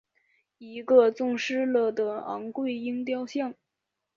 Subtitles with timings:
[0.57, 1.05] 一个
[1.37, 3.53] 失纵了的昴贵鹰雕像。